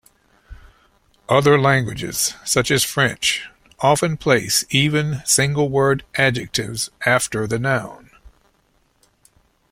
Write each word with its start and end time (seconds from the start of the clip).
Other 1.29 1.59
languages, 1.61 2.33
such 2.43 2.71
as 2.71 2.83
French, 2.83 3.47
often 3.81 4.17
place 4.17 4.65
even 4.71 5.21
single-word 5.25 6.03
adjectives 6.15 6.89
after 7.05 7.45
the 7.45 7.59
noun. 7.59 8.09